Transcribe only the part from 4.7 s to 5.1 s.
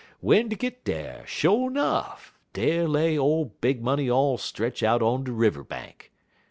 out